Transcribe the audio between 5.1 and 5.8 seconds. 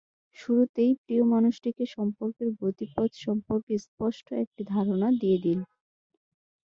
দিয়ে দিন।